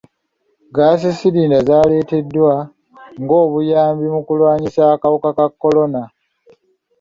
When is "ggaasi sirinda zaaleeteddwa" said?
0.73-2.53